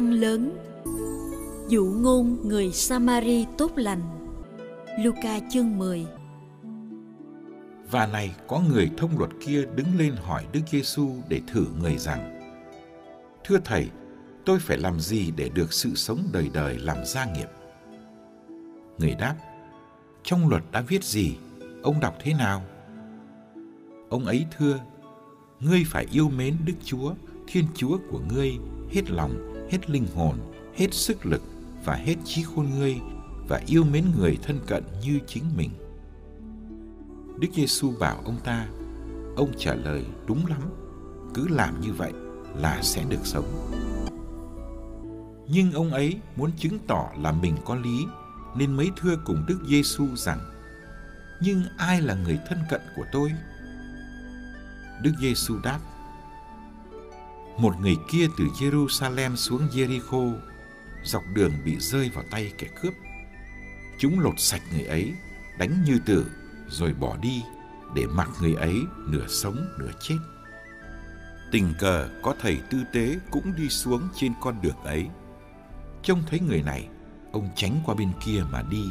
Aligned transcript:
Răng 0.00 0.12
lớn 0.12 0.58
dụ 1.68 1.84
ngôn 1.84 2.48
người 2.48 2.72
Samari 2.72 3.46
tốt 3.58 3.72
lành 3.76 4.00
Luca 5.00 5.40
chương 5.50 5.78
10 5.78 6.06
Và 7.90 8.06
này 8.06 8.34
có 8.48 8.60
người 8.60 8.90
thông 8.96 9.18
luật 9.18 9.30
kia 9.46 9.64
đứng 9.74 9.98
lên 9.98 10.16
hỏi 10.16 10.46
Đức 10.52 10.60
Giêsu 10.70 11.10
để 11.28 11.40
thử 11.46 11.66
người 11.80 11.98
rằng 11.98 12.40
Thưa 13.44 13.58
Thầy, 13.64 13.88
tôi 14.44 14.58
phải 14.58 14.78
làm 14.78 15.00
gì 15.00 15.32
để 15.36 15.48
được 15.54 15.72
sự 15.72 15.94
sống 15.94 16.28
đời 16.32 16.50
đời 16.54 16.78
làm 16.78 16.96
gia 17.04 17.24
nghiệp? 17.24 17.48
Người 18.98 19.14
đáp, 19.14 19.36
trong 20.22 20.48
luật 20.48 20.62
đã 20.72 20.80
viết 20.80 21.04
gì? 21.04 21.36
Ông 21.82 22.00
đọc 22.00 22.14
thế 22.20 22.34
nào? 22.34 22.62
Ông 24.10 24.24
ấy 24.26 24.46
thưa, 24.58 24.78
ngươi 25.60 25.82
phải 25.86 26.06
yêu 26.12 26.28
mến 26.28 26.56
Đức 26.66 26.74
Chúa, 26.84 27.14
Thiên 27.46 27.64
Chúa 27.74 27.98
của 28.10 28.20
ngươi 28.34 28.58
hết 28.92 29.10
lòng, 29.10 29.66
hết 29.70 29.90
linh 29.90 30.06
hồn, 30.14 30.36
hết 30.76 30.94
sức 30.94 31.26
lực 31.26 31.42
và 31.84 31.94
hết 31.94 32.14
trí 32.24 32.42
khôn 32.42 32.70
ngươi 32.78 32.96
và 33.48 33.60
yêu 33.66 33.84
mến 33.84 34.04
người 34.18 34.38
thân 34.42 34.60
cận 34.66 34.84
như 35.02 35.20
chính 35.26 35.44
mình. 35.56 35.70
Đức 37.38 37.48
Giêsu 37.54 37.92
bảo 37.98 38.20
ông 38.24 38.40
ta, 38.44 38.66
ông 39.36 39.52
trả 39.58 39.74
lời 39.74 40.04
đúng 40.26 40.46
lắm, 40.46 40.60
cứ 41.34 41.48
làm 41.48 41.80
như 41.80 41.92
vậy 41.92 42.12
là 42.56 42.82
sẽ 42.82 43.04
được 43.08 43.26
sống. 43.26 43.70
Nhưng 45.48 45.72
ông 45.72 45.90
ấy 45.90 46.16
muốn 46.36 46.50
chứng 46.56 46.78
tỏ 46.86 47.08
là 47.18 47.32
mình 47.32 47.56
có 47.64 47.74
lý 47.74 48.06
nên 48.56 48.76
mới 48.76 48.90
thưa 49.00 49.16
cùng 49.24 49.44
Đức 49.46 49.58
Giêsu 49.68 50.06
rằng: 50.16 50.38
"Nhưng 51.42 51.62
ai 51.76 52.00
là 52.00 52.14
người 52.14 52.38
thân 52.48 52.58
cận 52.70 52.80
của 52.96 53.04
tôi?" 53.12 53.32
Đức 55.02 55.12
Giêsu 55.20 55.58
đáp: 55.64 55.80
một 57.60 57.80
người 57.80 57.96
kia 58.08 58.26
từ 58.38 58.44
Jerusalem 58.44 59.36
xuống 59.36 59.68
Jericho, 59.72 60.38
dọc 61.04 61.22
đường 61.34 61.52
bị 61.64 61.76
rơi 61.78 62.10
vào 62.14 62.24
tay 62.30 62.52
kẻ 62.58 62.66
cướp. 62.82 62.94
Chúng 63.98 64.20
lột 64.20 64.34
sạch 64.38 64.62
người 64.72 64.84
ấy, 64.84 65.12
đánh 65.58 65.84
như 65.84 65.98
tử, 66.06 66.26
rồi 66.68 66.94
bỏ 66.94 67.16
đi, 67.16 67.42
để 67.94 68.06
mặc 68.06 68.28
người 68.40 68.54
ấy 68.54 68.82
nửa 69.06 69.26
sống 69.28 69.68
nửa 69.78 69.90
chết. 70.00 70.18
Tình 71.52 71.74
cờ 71.78 72.08
có 72.22 72.34
thầy 72.40 72.60
tư 72.70 72.78
tế 72.92 73.16
cũng 73.30 73.56
đi 73.56 73.68
xuống 73.68 74.08
trên 74.16 74.32
con 74.40 74.62
đường 74.62 74.82
ấy. 74.84 75.08
Trông 76.02 76.22
thấy 76.30 76.40
người 76.40 76.62
này, 76.62 76.88
ông 77.32 77.48
tránh 77.56 77.80
qua 77.86 77.94
bên 77.94 78.12
kia 78.26 78.42
mà 78.52 78.62
đi. 78.70 78.84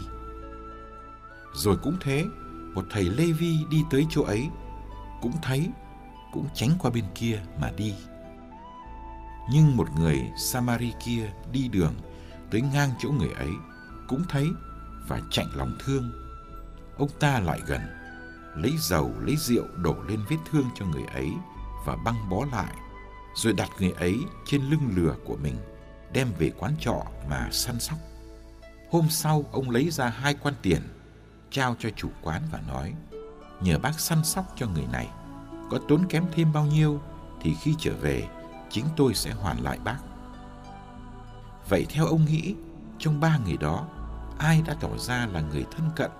Rồi 1.53 1.77
cũng 1.83 1.97
thế, 2.01 2.25
một 2.73 2.85
thầy 2.89 3.03
Lê 3.03 3.25
Vi 3.25 3.57
đi 3.69 3.83
tới 3.91 4.05
chỗ 4.09 4.23
ấy, 4.23 4.49
cũng 5.21 5.33
thấy, 5.41 5.69
cũng 6.33 6.47
tránh 6.53 6.69
qua 6.79 6.91
bên 6.91 7.05
kia 7.15 7.41
mà 7.61 7.71
đi. 7.77 7.93
Nhưng 9.51 9.77
một 9.77 9.87
người 9.99 10.31
Samari 10.37 10.93
kia 11.05 11.31
đi 11.51 11.67
đường 11.67 11.93
tới 12.51 12.61
ngang 12.61 12.89
chỗ 12.99 13.09
người 13.09 13.31
ấy 13.31 13.51
cũng 14.07 14.23
thấy 14.29 14.47
và 15.07 15.21
chạnh 15.31 15.47
lòng 15.55 15.77
thương. 15.85 16.11
Ông 16.97 17.09
ta 17.19 17.39
lại 17.39 17.59
gần, 17.67 17.81
lấy 18.55 18.73
dầu 18.79 19.13
lấy 19.19 19.35
rượu 19.35 19.65
đổ 19.75 19.95
lên 20.07 20.19
vết 20.29 20.37
thương 20.51 20.65
cho 20.75 20.85
người 20.85 21.05
ấy 21.13 21.31
và 21.85 21.95
băng 22.05 22.29
bó 22.29 22.45
lại, 22.51 22.75
rồi 23.35 23.53
đặt 23.53 23.69
người 23.79 23.91
ấy 23.91 24.19
trên 24.45 24.61
lưng 24.61 24.93
lừa 24.95 25.15
của 25.25 25.37
mình, 25.43 25.55
đem 26.13 26.27
về 26.39 26.51
quán 26.59 26.75
trọ 26.79 27.03
mà 27.29 27.49
săn 27.51 27.79
sóc. 27.79 27.97
Hôm 28.91 29.09
sau 29.09 29.45
ông 29.51 29.69
lấy 29.69 29.89
ra 29.89 30.09
hai 30.09 30.33
quan 30.33 30.53
tiền, 30.61 30.81
trao 31.51 31.75
cho 31.79 31.89
chủ 31.95 32.09
quán 32.21 32.41
và 32.51 32.61
nói, 32.67 32.93
nhờ 33.61 33.79
bác 33.79 33.99
săn 33.99 34.23
sóc 34.23 34.45
cho 34.55 34.67
người 34.67 34.87
này, 34.91 35.07
có 35.71 35.79
tốn 35.87 36.05
kém 36.09 36.25
thêm 36.31 36.53
bao 36.53 36.65
nhiêu 36.65 37.01
thì 37.41 37.55
khi 37.61 37.75
trở 37.79 37.93
về 38.01 38.27
chính 38.69 38.85
tôi 38.97 39.13
sẽ 39.13 39.31
hoàn 39.31 39.63
lại 39.63 39.79
bác. 39.83 39.97
Vậy 41.69 41.85
theo 41.89 42.05
ông 42.05 42.25
nghĩ, 42.25 42.55
trong 42.99 43.19
ba 43.19 43.37
người 43.45 43.57
đó, 43.57 43.87
ai 44.37 44.61
đã 44.67 44.75
tỏ 44.79 44.89
ra 44.97 45.27
là 45.31 45.41
người 45.41 45.65
thân 45.71 45.89
cận 45.95 46.11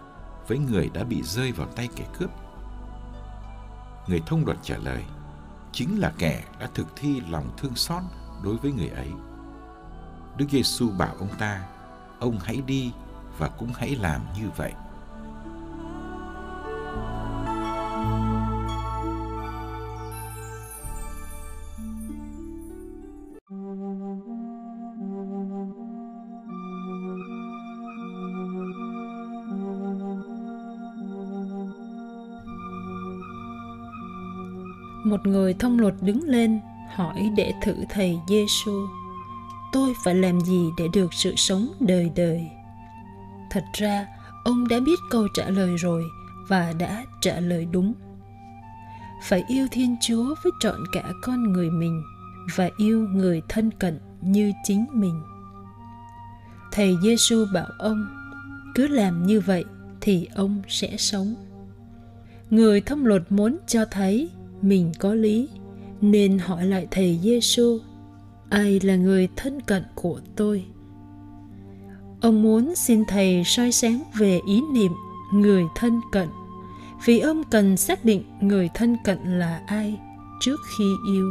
với 0.48 0.58
người 0.58 0.90
đã 0.94 1.04
bị 1.04 1.22
rơi 1.24 1.52
vào 1.52 1.68
tay 1.68 1.90
kẻ 1.96 2.06
cướp? 2.20 2.30
Người 4.08 4.22
thông 4.26 4.46
luật 4.46 4.58
trả 4.64 4.78
lời, 4.78 5.04
chính 5.72 6.00
là 6.00 6.14
kẻ 6.18 6.44
đã 6.60 6.68
thực 6.74 6.88
thi 6.96 7.22
lòng 7.30 7.50
thương 7.58 7.76
xót 7.76 8.04
đối 8.44 8.58
với 8.58 8.72
người 8.72 8.90
ấy. 8.90 9.12
Đức 10.38 10.46
Giêsu 10.52 10.90
bảo 10.90 11.16
ông 11.20 11.36
ta, 11.40 11.64
ông 12.20 12.40
hãy 12.44 12.62
đi 12.68 12.92
và 13.38 13.48
cũng 13.48 13.74
hãy 13.76 13.96
làm 13.96 14.22
như 14.40 14.50
vậy. 14.56 14.74
Một 35.10 35.28
người 35.28 35.54
thông 35.54 35.80
luật 35.80 35.94
đứng 36.02 36.24
lên, 36.24 36.60
hỏi 36.96 37.32
để 37.38 37.54
thử 37.64 37.76
thầy 37.90 38.20
Giêsu 38.30 38.88
tôi 39.72 39.94
phải 40.04 40.16
làm 40.16 40.42
gì 40.42 40.72
để 40.78 40.88
được 40.94 41.14
sự 41.14 41.36
sống 41.36 41.68
đời 41.80 42.12
đời? 42.16 42.52
Thật 43.50 43.64
ra, 43.74 44.08
ông 44.44 44.68
đã 44.68 44.80
biết 44.80 45.00
câu 45.10 45.28
trả 45.34 45.50
lời 45.50 45.78
rồi 45.78 46.04
và 46.48 46.74
đã 46.80 47.06
trả 47.22 47.40
lời 47.40 47.68
đúng. 47.72 47.94
Phải 49.24 49.44
yêu 49.48 49.68
thiên 49.72 49.96
chúa 50.02 50.36
với 50.44 50.52
trọn 50.60 50.80
cả 50.92 51.04
con 51.22 51.54
người 51.54 51.70
mình 51.70 52.04
và 52.56 52.70
yêu 52.78 53.08
người 53.12 53.42
thân 53.50 53.72
cận 53.72 54.00
như 54.22 54.52
chính 54.64 54.86
mình. 54.92 55.22
Thầy 56.72 56.98
Giêsu 57.04 57.46
bảo 57.54 57.68
ông, 57.80 58.08
cứ 58.76 58.88
làm 58.88 59.24
như 59.24 59.40
vậy 59.40 59.66
thì 60.02 60.28
ông 60.36 60.62
sẽ 60.68 60.98
sống. 60.98 61.36
Người 62.50 62.82
thông 62.82 63.06
luật 63.06 63.32
muốn 63.32 63.58
cho 63.68 63.86
thấy 63.86 64.30
mình 64.62 64.92
có 65.00 65.14
lý, 65.14 65.50
nên 66.02 66.40
hỏi 66.40 66.66
lại 66.66 66.88
thầy 66.92 67.20
Giêsu 67.24 67.80
ai 68.50 68.80
là 68.80 68.96
người 68.96 69.28
thân 69.36 69.62
cận 69.62 69.84
của 69.96 70.20
tôi? 70.36 70.66
Ông 72.22 72.44
muốn 72.44 72.76
xin 72.76 73.06
thầy 73.06 73.44
soi 73.46 73.72
sáng 73.72 74.04
về 74.18 74.40
ý 74.48 74.62
niệm 74.74 74.92
người 75.34 75.66
thân 75.76 76.02
cận, 76.12 76.30
vì 77.06 77.20
ông 77.20 77.44
cần 77.52 77.78
xác 77.78 78.06
định 78.06 78.24
người 78.42 78.70
thân 78.74 78.98
cận 79.04 79.40
là 79.40 79.62
ai 79.68 80.00
trước 80.42 80.60
khi 80.78 80.86
yêu. 81.08 81.28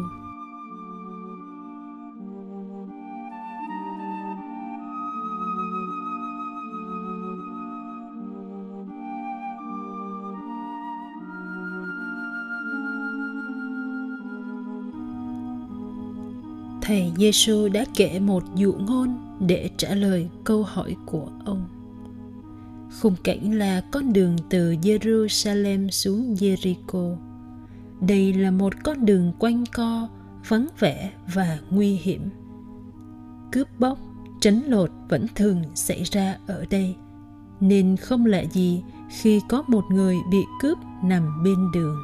Thầy 16.89 17.13
Giêsu 17.17 17.69
đã 17.69 17.85
kể 17.95 18.21
một 18.21 18.43
dụ 18.55 18.73
ngôn 18.73 19.19
để 19.41 19.71
trả 19.77 19.95
lời 19.95 20.29
câu 20.45 20.63
hỏi 20.63 20.97
của 21.07 21.29
ông. 21.45 21.69
Khung 23.01 23.15
cảnh 23.25 23.59
là 23.59 23.81
con 23.91 24.13
đường 24.13 24.37
từ 24.49 24.73
Jerusalem 24.73 25.91
xuống 25.91 26.35
Jericho. 26.35 27.17
đây 28.01 28.33
là 28.33 28.51
một 28.51 28.73
con 28.85 29.07
đường 29.07 29.33
quanh 29.39 29.65
co, 29.73 30.09
vắng 30.49 30.67
vẻ 30.79 31.11
và 31.35 31.59
nguy 31.71 31.93
hiểm 31.93 32.21
cướp 33.53 33.69
bóc, 33.79 33.99
trấn 34.41 34.63
lột 34.67 34.91
vẫn 35.09 35.27
thường 35.35 35.63
xảy 35.75 36.03
ra 36.05 36.39
ở 36.47 36.65
đây, 36.71 36.95
nên 37.61 37.97
không 37.97 38.27
lạ 38.27 38.45
gì 38.53 38.83
khi 39.11 39.41
có 39.49 39.65
một 39.67 39.85
người 39.91 40.17
bị 40.31 40.41
cướp 40.61 40.79
nằm 41.05 41.45
bên 41.45 41.71
đường 41.75 41.97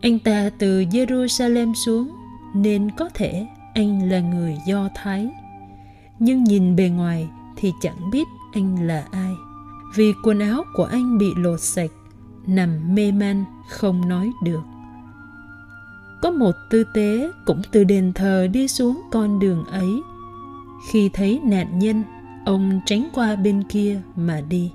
anh 0.00 0.18
ta 0.18 0.50
từ 0.58 0.80
jerusalem 0.80 1.74
xuống 1.74 2.23
nên 2.54 2.90
có 2.90 3.08
thể 3.14 3.46
anh 3.74 4.10
là 4.10 4.20
người 4.20 4.56
do 4.66 4.88
thái. 4.94 5.30
Nhưng 6.18 6.44
nhìn 6.44 6.76
bề 6.76 6.88
ngoài 6.88 7.28
thì 7.56 7.72
chẳng 7.80 8.10
biết 8.10 8.28
anh 8.52 8.86
là 8.86 9.06
ai. 9.10 9.32
Vì 9.94 10.12
quần 10.22 10.38
áo 10.38 10.64
của 10.74 10.84
anh 10.84 11.18
bị 11.18 11.26
lột 11.36 11.60
sạch, 11.60 11.90
nằm 12.46 12.94
mê 12.94 13.12
man, 13.12 13.44
không 13.68 14.08
nói 14.08 14.32
được. 14.42 14.62
Có 16.22 16.30
một 16.30 16.52
tư 16.70 16.84
tế 16.94 17.30
cũng 17.46 17.62
từ 17.72 17.84
đền 17.84 18.12
thờ 18.12 18.46
đi 18.52 18.68
xuống 18.68 19.00
con 19.10 19.38
đường 19.38 19.64
ấy. 19.64 20.02
Khi 20.90 21.10
thấy 21.14 21.40
nạn 21.44 21.78
nhân, 21.78 22.02
ông 22.44 22.80
tránh 22.86 23.08
qua 23.14 23.36
bên 23.36 23.62
kia 23.68 24.00
mà 24.16 24.40
đi. 24.48 24.72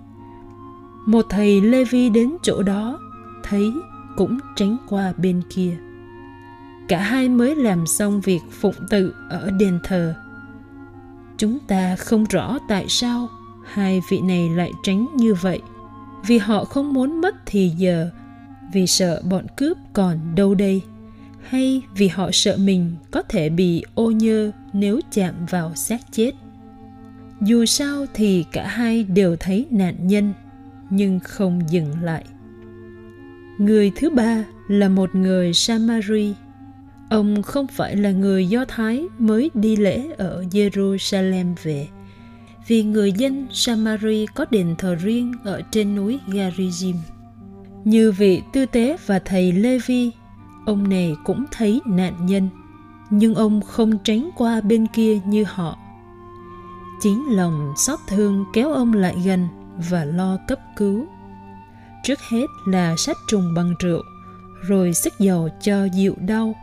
Một 1.05 1.25
thầy 1.29 1.61
lê 1.61 1.83
vi 1.83 2.09
đến 2.09 2.37
chỗ 2.43 2.63
đó, 2.63 2.99
thấy 3.43 3.73
cũng 4.15 4.39
tránh 4.55 4.77
qua 4.89 5.13
bên 5.17 5.41
kia 5.49 5.77
cả 6.89 6.99
hai 6.99 7.29
mới 7.29 7.55
làm 7.55 7.87
xong 7.87 8.21
việc 8.21 8.41
phụng 8.51 8.75
tự 8.89 9.13
ở 9.29 9.51
đền 9.59 9.79
thờ. 9.83 10.13
Chúng 11.37 11.59
ta 11.59 11.95
không 11.95 12.25
rõ 12.29 12.57
tại 12.67 12.85
sao 12.89 13.29
hai 13.65 14.01
vị 14.09 14.21
này 14.21 14.49
lại 14.49 14.71
tránh 14.83 15.07
như 15.15 15.33
vậy. 15.33 15.61
Vì 16.27 16.37
họ 16.37 16.63
không 16.65 16.93
muốn 16.93 17.21
mất 17.21 17.35
thì 17.45 17.69
giờ, 17.69 18.09
vì 18.73 18.87
sợ 18.87 19.21
bọn 19.29 19.45
cướp 19.57 19.77
còn 19.93 20.35
đâu 20.35 20.55
đây? 20.55 20.81
Hay 21.43 21.81
vì 21.95 22.07
họ 22.07 22.29
sợ 22.33 22.57
mình 22.57 22.95
có 23.11 23.21
thể 23.21 23.49
bị 23.49 23.83
ô 23.95 24.11
nhơ 24.11 24.51
nếu 24.73 24.99
chạm 25.11 25.33
vào 25.49 25.75
xác 25.75 26.01
chết? 26.11 26.31
Dù 27.41 27.65
sao 27.65 28.05
thì 28.13 28.45
cả 28.51 28.67
hai 28.67 29.03
đều 29.03 29.35
thấy 29.35 29.65
nạn 29.71 30.07
nhân, 30.07 30.33
nhưng 30.89 31.19
không 31.19 31.61
dừng 31.69 32.03
lại. 32.03 32.23
Người 33.57 33.91
thứ 33.95 34.09
ba 34.09 34.43
là 34.67 34.89
một 34.89 35.15
người 35.15 35.53
samari 35.53 36.35
ông 37.09 37.43
không 37.43 37.67
phải 37.67 37.95
là 37.95 38.11
người 38.11 38.47
do 38.47 38.65
thái 38.65 39.07
mới 39.19 39.51
đi 39.53 39.75
lễ 39.75 40.07
ở 40.17 40.43
jerusalem 40.51 41.55
về 41.63 41.87
vì 42.67 42.83
người 42.83 43.11
dân 43.11 43.47
samari 43.51 44.25
có 44.35 44.45
đền 44.51 44.75
thờ 44.77 44.95
riêng 44.95 45.33
ở 45.43 45.61
trên 45.71 45.95
núi 45.95 46.19
garizim 46.27 46.93
như 47.83 48.11
vị 48.11 48.43
tư 48.53 48.65
tế 48.65 48.97
và 49.05 49.19
thầy 49.19 49.51
Levi, 49.51 50.11
ông 50.65 50.89
này 50.89 51.15
cũng 51.23 51.45
thấy 51.51 51.81
nạn 51.85 52.25
nhân, 52.25 52.49
nhưng 53.09 53.35
ông 53.35 53.61
không 53.61 53.97
tránh 54.03 54.29
qua 54.35 54.61
bên 54.61 54.87
kia 54.87 55.19
như 55.25 55.43
họ. 55.43 55.77
Chính 57.01 57.25
lòng 57.29 57.73
xót 57.77 57.99
thương 58.07 58.45
kéo 58.53 58.73
ông 58.73 58.93
lại 58.93 59.15
gần 59.25 59.47
và 59.89 60.05
lo 60.05 60.37
cấp 60.47 60.59
cứu. 60.77 61.05
Trước 62.03 62.19
hết 62.31 62.45
là 62.67 62.95
sát 62.97 63.17
trùng 63.27 63.53
bằng 63.55 63.73
rượu, 63.79 64.03
rồi 64.67 64.93
sức 64.93 65.13
dầu 65.19 65.49
cho 65.61 65.85
dịu 65.85 66.15
đau, 66.27 66.55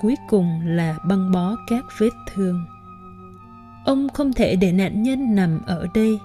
cuối 0.00 0.16
cùng 0.28 0.60
là 0.64 0.98
băng 1.08 1.32
bó 1.32 1.56
các 1.66 1.84
vết 1.98 2.12
thương. 2.34 2.64
Ông 3.84 4.08
không 4.08 4.32
thể 4.32 4.56
để 4.56 4.72
nạn 4.72 5.02
nhân 5.02 5.34
nằm 5.34 5.60
ở 5.66 5.86
đây, 5.94 6.18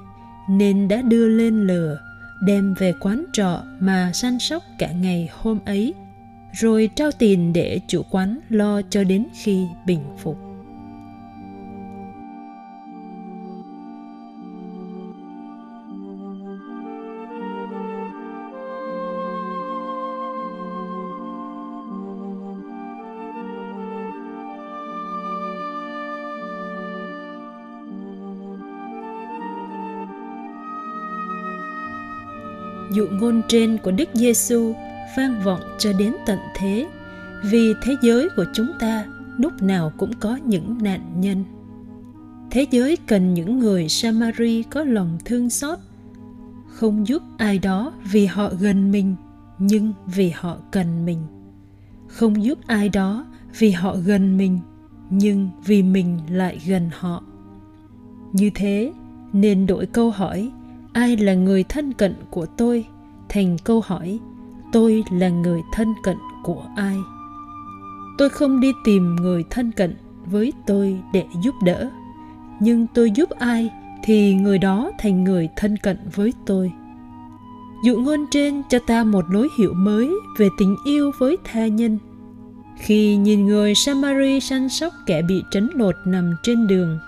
nên 0.49 0.87
đã 0.87 1.01
đưa 1.01 1.27
lên 1.27 1.67
lửa 1.67 1.99
đem 2.39 2.73
về 2.73 2.93
quán 2.99 3.25
trọ 3.33 3.63
mà 3.79 4.11
săn 4.13 4.39
sóc 4.39 4.63
cả 4.77 4.91
ngày 4.91 5.29
hôm 5.31 5.59
ấy 5.65 5.93
rồi 6.51 6.89
trao 6.95 7.11
tiền 7.11 7.53
để 7.53 7.79
chủ 7.87 8.03
quán 8.11 8.39
lo 8.49 8.81
cho 8.89 9.03
đến 9.03 9.25
khi 9.33 9.67
bình 9.85 10.03
phục 10.17 10.48
dụ 32.99 33.07
ngôn 33.11 33.41
trên 33.47 33.77
của 33.77 33.91
Đức 33.91 34.09
Giêsu 34.13 34.73
vang 35.17 35.41
vọng 35.43 35.59
cho 35.77 35.93
đến 35.93 36.13
tận 36.25 36.39
thế, 36.55 36.87
vì 37.43 37.73
thế 37.83 37.95
giới 38.01 38.29
của 38.35 38.45
chúng 38.53 38.71
ta 38.79 39.05
lúc 39.37 39.61
nào 39.61 39.91
cũng 39.97 40.11
có 40.19 40.39
những 40.45 40.77
nạn 40.81 41.01
nhân. 41.15 41.43
Thế 42.51 42.65
giới 42.71 42.97
cần 43.07 43.33
những 43.33 43.59
người 43.59 43.89
samari 43.89 44.63
có 44.63 44.83
lòng 44.83 45.17
thương 45.25 45.49
xót, 45.49 45.79
không 46.67 47.07
giúp 47.07 47.23
ai 47.37 47.59
đó 47.59 47.93
vì 48.11 48.25
họ 48.25 48.51
gần 48.59 48.91
mình, 48.91 49.15
nhưng 49.59 49.93
vì 50.05 50.29
họ 50.35 50.57
cần 50.71 51.05
mình. 51.05 51.19
Không 52.07 52.43
giúp 52.43 52.59
ai 52.67 52.89
đó 52.89 53.25
vì 53.59 53.71
họ 53.71 53.95
gần 54.05 54.37
mình, 54.37 54.59
nhưng 55.09 55.49
vì 55.65 55.83
mình 55.83 56.19
lại 56.29 56.59
gần 56.67 56.89
họ. 56.93 57.23
Như 58.33 58.49
thế, 58.55 58.93
nên 59.33 59.67
đổi 59.67 59.85
câu 59.85 60.11
hỏi, 60.11 60.51
ai 60.93 61.17
là 61.17 61.33
người 61.33 61.63
thân 61.63 61.93
cận 61.93 62.13
của 62.29 62.45
tôi? 62.45 62.85
Thành 63.29 63.57
câu 63.63 63.81
hỏi, 63.85 64.19
tôi 64.71 65.03
là 65.11 65.29
người 65.29 65.61
thân 65.71 65.93
cận 66.03 66.17
của 66.43 66.63
ai? 66.75 66.95
Tôi 68.17 68.29
không 68.29 68.59
đi 68.59 68.71
tìm 68.83 69.15
người 69.15 69.43
thân 69.49 69.71
cận 69.71 69.95
với 70.25 70.53
tôi 70.67 70.99
để 71.13 71.25
giúp 71.41 71.55
đỡ, 71.63 71.89
nhưng 72.59 72.87
tôi 72.93 73.11
giúp 73.11 73.29
ai 73.29 73.71
thì 74.03 74.35
người 74.35 74.57
đó 74.57 74.91
thành 74.99 75.23
người 75.23 75.49
thân 75.55 75.77
cận 75.77 75.97
với 76.15 76.33
tôi. 76.45 76.71
Dụ 77.83 77.97
ngôn 77.97 78.25
trên 78.31 78.61
cho 78.69 78.79
ta 78.87 79.03
một 79.03 79.25
lối 79.29 79.47
hiểu 79.57 79.73
mới 79.73 80.15
về 80.37 80.49
tình 80.57 80.75
yêu 80.85 81.11
với 81.19 81.37
tha 81.43 81.67
nhân. 81.67 81.97
Khi 82.77 83.15
nhìn 83.15 83.45
người 83.45 83.75
samari 83.75 84.39
săn 84.39 84.69
sóc 84.69 84.93
kẻ 85.05 85.21
bị 85.21 85.43
trấn 85.51 85.69
lột 85.75 85.95
nằm 86.05 86.35
trên 86.43 86.67
đường, 86.67 86.99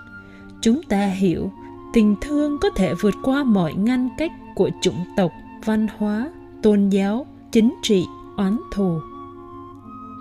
chúng 0.60 0.82
ta 0.82 1.06
hiểu 1.06 1.52
tình 1.92 2.16
thương 2.20 2.58
có 2.58 2.70
thể 2.70 2.94
vượt 2.94 3.14
qua 3.22 3.44
mọi 3.44 3.74
ngăn 3.74 4.08
cách 4.18 4.32
của 4.54 4.70
chủng 4.82 5.04
tộc 5.16 5.32
văn 5.64 5.86
hóa, 5.98 6.30
tôn 6.62 6.88
giáo, 6.88 7.26
chính 7.52 7.74
trị, 7.82 8.06
oán 8.36 8.60
thù. 8.72 9.00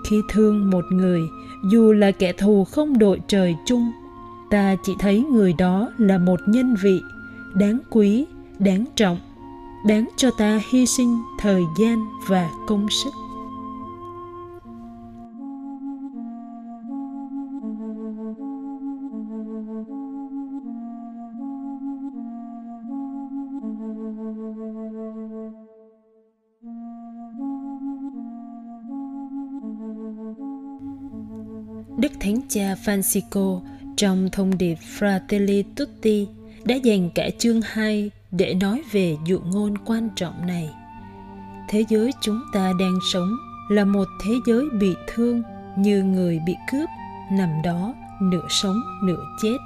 Khi 0.09 0.21
thương 0.29 0.69
một 0.69 0.85
người, 0.91 1.21
dù 1.71 1.91
là 1.91 2.11
kẻ 2.11 2.33
thù 2.33 2.63
không 2.63 2.97
đội 2.99 3.21
trời 3.27 3.55
chung, 3.65 3.91
ta 4.49 4.75
chỉ 4.83 4.95
thấy 4.99 5.19
người 5.19 5.53
đó 5.53 5.89
là 5.97 6.17
một 6.17 6.39
nhân 6.47 6.75
vị, 6.81 7.01
đáng 7.53 7.79
quý, 7.89 8.25
đáng 8.59 8.85
trọng, 8.95 9.19
đáng 9.87 10.09
cho 10.15 10.31
ta 10.37 10.59
hy 10.69 10.85
sinh 10.85 11.17
thời 11.39 11.63
gian 11.79 12.05
và 12.27 12.49
công 12.67 12.89
sức. 12.89 13.13
Đức 31.97 32.11
Thánh 32.19 32.39
Cha 32.49 32.75
Francisco 32.85 33.61
trong 33.97 34.29
thông 34.31 34.57
điệp 34.57 34.77
Fratelli 34.99 35.63
Tutti 35.75 36.27
đã 36.63 36.75
dành 36.75 37.09
cả 37.15 37.29
chương 37.39 37.61
2 37.63 38.11
để 38.31 38.53
nói 38.53 38.81
về 38.91 39.17
dụ 39.25 39.39
ngôn 39.39 39.73
quan 39.85 40.09
trọng 40.15 40.47
này. 40.47 40.69
Thế 41.69 41.85
giới 41.89 42.11
chúng 42.21 42.41
ta 42.53 42.71
đang 42.79 42.99
sống 43.13 43.29
là 43.69 43.85
một 43.85 44.07
thế 44.25 44.33
giới 44.47 44.65
bị 44.79 44.95
thương 45.07 45.41
như 45.77 46.03
người 46.03 46.39
bị 46.45 46.55
cướp 46.71 46.89
nằm 47.31 47.49
đó 47.63 47.93
nửa 48.21 48.45
sống 48.49 48.81
nửa 49.03 49.23
chết. 49.41 49.57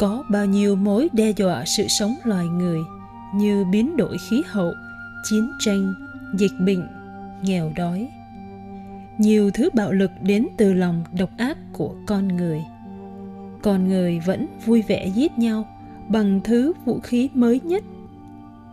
Có 0.00 0.24
bao 0.30 0.46
nhiêu 0.46 0.76
mối 0.76 1.08
đe 1.12 1.30
dọa 1.30 1.64
sự 1.64 1.86
sống 1.88 2.14
loài 2.24 2.46
người 2.46 2.80
như 3.34 3.64
biến 3.64 3.96
đổi 3.96 4.18
khí 4.18 4.42
hậu, 4.46 4.72
chiến 5.24 5.50
tranh, 5.60 5.94
dịch 6.34 6.60
bệnh, 6.60 6.88
nghèo 7.42 7.72
đói, 7.76 8.08
nhiều 9.18 9.50
thứ 9.50 9.70
bạo 9.74 9.92
lực 9.92 10.10
đến 10.22 10.46
từ 10.56 10.74
lòng 10.74 11.04
độc 11.18 11.30
ác 11.38 11.58
của 11.72 11.94
con 12.06 12.28
người. 12.28 12.64
Con 13.62 13.88
người 13.88 14.20
vẫn 14.26 14.46
vui 14.66 14.82
vẻ 14.82 15.06
giết 15.06 15.38
nhau 15.38 15.66
bằng 16.08 16.40
thứ 16.44 16.72
vũ 16.84 17.00
khí 17.00 17.28
mới 17.34 17.60
nhất, 17.64 17.84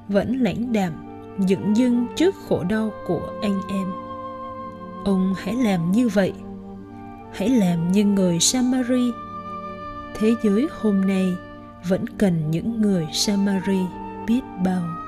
vẫn 0.07 0.35
lãnh 0.35 0.73
đạm 0.73 0.93
dựng 1.39 1.77
dưng 1.77 2.07
trước 2.15 2.35
khổ 2.35 2.63
đau 2.63 2.91
của 3.07 3.29
anh 3.41 3.61
em. 3.69 3.87
Ông 5.05 5.33
hãy 5.37 5.55
làm 5.55 5.91
như 5.91 6.07
vậy. 6.07 6.33
Hãy 7.33 7.49
làm 7.49 7.91
như 7.91 8.05
người 8.05 8.39
samari. 8.39 9.11
Thế 10.19 10.33
giới 10.43 10.67
hôm 10.79 11.01
nay 11.07 11.33
vẫn 11.87 12.05
cần 12.17 12.51
những 12.51 12.81
người 12.81 13.07
samari 13.13 13.79
biết 14.27 14.41
bao. 14.63 15.04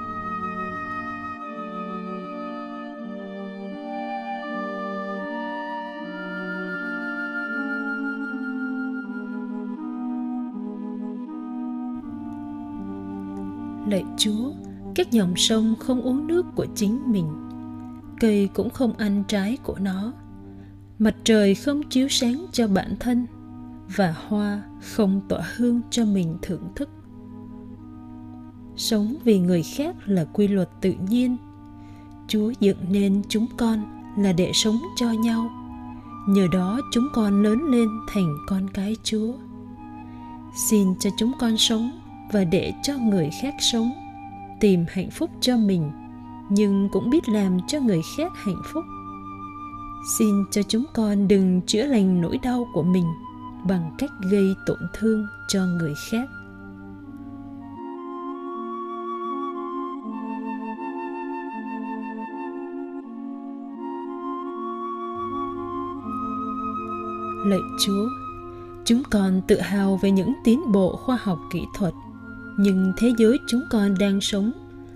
Các 14.98 15.12
dòng 15.12 15.36
sông 15.36 15.76
không 15.80 16.02
uống 16.02 16.28
nước 16.28 16.46
của 16.56 16.66
chính 16.76 17.12
mình, 17.12 17.28
cây 18.20 18.50
cũng 18.54 18.70
không 18.70 18.94
ăn 18.94 19.24
trái 19.28 19.58
của 19.64 19.76
nó, 19.80 20.14
mặt 21.00 21.16
trời 21.24 21.56
không 21.56 21.84
chiếu 21.84 22.08
sáng 22.08 22.46
cho 22.52 22.68
bản 22.68 22.96
thân 23.00 23.28
và 23.96 24.16
hoa 24.28 24.62
không 24.82 25.22
tỏa 25.30 25.42
hương 25.56 25.82
cho 25.90 26.06
mình 26.06 26.38
thưởng 26.42 26.64
thức. 26.76 26.90
Sống 28.76 29.16
vì 29.24 29.40
người 29.40 29.64
khác 29.64 29.96
là 30.06 30.26
quy 30.26 30.48
luật 30.48 30.70
tự 30.82 30.94
nhiên. 31.10 31.38
Chúa 32.28 32.52
dựng 32.60 32.78
nên 32.90 33.22
chúng 33.30 33.48
con 33.58 33.84
là 34.18 34.34
để 34.34 34.52
sống 34.54 34.78
cho 34.96 35.12
nhau. 35.12 35.50
Nhờ 36.28 36.48
đó 36.54 36.80
chúng 36.94 37.08
con 37.14 37.44
lớn 37.44 37.64
lên 37.64 37.88
thành 38.14 38.38
con 38.48 38.70
cái 38.70 38.96
chúa. 39.04 39.34
Xin 40.70 40.88
cho 41.00 41.10
chúng 41.18 41.32
con 41.40 41.58
sống 41.58 41.92
và 42.32 42.44
để 42.44 42.74
cho 42.84 42.98
người 42.98 43.30
khác 43.42 43.54
sống 43.60 43.92
tìm 44.60 44.86
hạnh 44.90 45.10
phúc 45.12 45.30
cho 45.42 45.58
mình, 45.58 45.92
nhưng 46.50 46.90
cũng 46.92 47.10
biết 47.10 47.30
làm 47.30 47.58
cho 47.68 47.80
người 47.80 48.02
khác 48.18 48.32
hạnh 48.36 48.62
phúc. 48.74 48.84
Xin 50.18 50.46
cho 50.52 50.62
chúng 50.64 50.86
con 50.94 51.28
đừng 51.28 51.62
chữa 51.62 51.86
lành 51.86 52.22
nỗi 52.22 52.38
đau 52.44 52.68
của 52.74 52.84
mình 52.84 53.06
bằng 53.68 53.96
cách 53.98 54.10
gây 54.32 54.56
tổn 54.66 54.80
thương 54.94 55.28
cho 55.48 55.66
người 55.66 55.94
khác. 56.12 56.30
Lạy 67.46 67.60
chúa, 67.86 68.08
chúng 68.86 69.02
con 69.12 69.42
tự 69.48 69.60
hào 69.60 70.00
về 70.02 70.12
những 70.12 70.34
tiến 70.44 70.72
bộ 70.72 70.96
khoa 70.96 71.18
học 71.22 71.40
kỹ 71.52 71.66
thuật 71.74 71.94
nhưng 72.58 72.94
thế 72.98 73.14
giới 73.18 73.38
chúng 73.48 73.64
con 73.70 73.98
đang 73.98 74.22
sống 74.22 74.52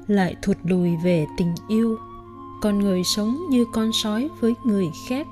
lại 0.08 0.36
thụt 0.42 0.58
lùi 0.64 0.90
về 1.04 1.26
tình 1.38 1.56
yêu. 1.70 1.98
Con 2.62 2.80
người 2.80 3.04
sống 3.04 3.38
như 3.50 3.66
con 3.74 3.92
sói 3.94 4.30
với 4.40 4.54
người 4.66 4.86
khác. 5.10 5.28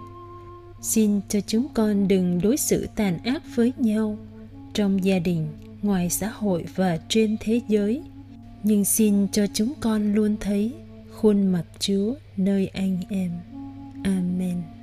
Xin 0.81 1.21
cho 1.29 1.39
chúng 1.47 1.67
con 1.73 2.07
đừng 2.07 2.41
đối 2.41 2.57
xử 2.57 2.87
tàn 2.95 3.17
ác 3.23 3.41
với 3.55 3.73
nhau 3.77 4.17
trong 4.73 5.03
gia 5.03 5.19
đình, 5.19 5.47
ngoài 5.81 6.09
xã 6.09 6.29
hội 6.29 6.65
và 6.75 6.97
trên 7.09 7.37
thế 7.39 7.61
giới. 7.67 8.03
Nhưng 8.63 8.85
xin 8.85 9.27
cho 9.31 9.47
chúng 9.53 9.73
con 9.79 10.13
luôn 10.13 10.35
thấy 10.39 10.73
khuôn 11.11 11.47
mặt 11.47 11.63
chúa 11.79 12.13
nơi 12.37 12.67
anh 12.67 12.97
em. 13.09 13.31
Amen. 14.03 14.78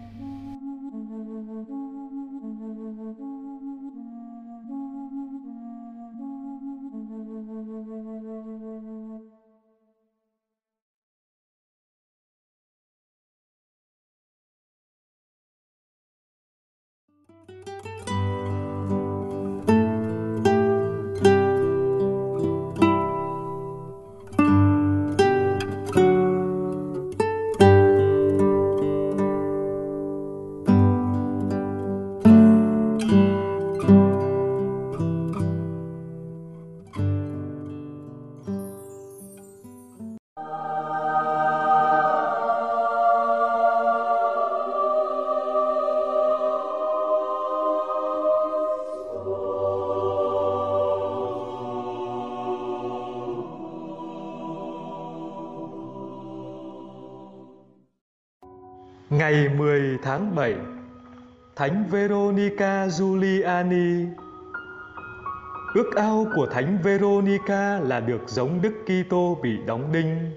Tháng 60.17 60.35
7 60.35 60.55
Thánh 61.57 61.85
Veronica 61.91 62.89
Giuliani. 62.89 64.07
Ước 65.75 65.97
ao 65.97 66.27
của 66.35 66.47
Thánh 66.47 66.79
Veronica 66.83 67.81
là 67.81 68.01
được 68.01 68.21
giống 68.27 68.63
Đức 68.63 68.73
Kitô 68.85 69.39
bị 69.43 69.57
đóng 69.67 69.93
đinh 69.93 70.31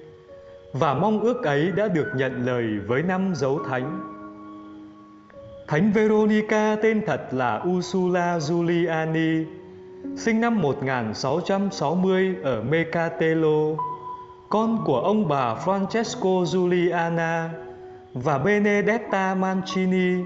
và 0.73 0.93
mong 0.93 1.19
ước 1.21 1.43
ấy 1.43 1.71
đã 1.71 1.87
được 1.87 2.11
nhận 2.15 2.45
lời 2.45 2.65
với 2.87 3.03
năm 3.03 3.33
dấu 3.35 3.59
thánh. 3.69 3.99
Thánh 5.67 5.91
Veronica 5.91 6.75
tên 6.83 7.01
thật 7.07 7.21
là 7.31 7.63
Ursula 7.67 8.39
Giuliani, 8.39 9.45
sinh 10.17 10.41
năm 10.41 10.61
1660 10.61 12.35
ở 12.43 12.61
Mecatello, 12.61 13.75
con 14.49 14.83
của 14.85 14.99
ông 14.99 15.27
bà 15.27 15.55
Francesco 15.55 16.45
Giuliana 16.45 17.49
và 18.13 18.37
Benedetta 18.37 19.35
Mancini, 19.35 20.23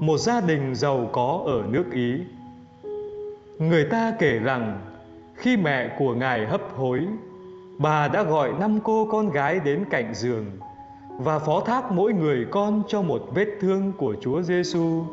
một 0.00 0.18
gia 0.18 0.40
đình 0.40 0.74
giàu 0.74 1.08
có 1.12 1.42
ở 1.46 1.62
nước 1.68 1.84
Ý. 1.92 2.14
Người 3.58 3.84
ta 3.84 4.12
kể 4.18 4.38
rằng 4.38 4.80
khi 5.34 5.56
mẹ 5.56 5.96
của 5.98 6.14
ngài 6.14 6.46
hấp 6.46 6.60
hối, 6.76 7.00
bà 7.78 8.08
đã 8.08 8.22
gọi 8.22 8.52
năm 8.60 8.78
cô 8.84 9.08
con 9.10 9.30
gái 9.30 9.60
đến 9.60 9.84
cạnh 9.90 10.14
giường 10.14 10.46
và 11.18 11.38
phó 11.38 11.60
thác 11.60 11.92
mỗi 11.92 12.12
người 12.12 12.46
con 12.50 12.82
cho 12.88 13.02
một 13.02 13.22
vết 13.34 13.48
thương 13.60 13.92
của 13.98 14.14
Chúa 14.20 14.42
Giêsu. 14.42 15.04